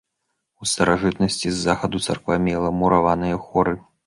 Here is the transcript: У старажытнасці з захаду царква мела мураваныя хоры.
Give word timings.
У 0.63 0.69
старажытнасці 0.71 1.47
з 1.57 1.67
захаду 1.67 2.01
царква 2.09 2.39
мела 2.49 2.73
мураваныя 2.81 3.41
хоры. 3.49 3.81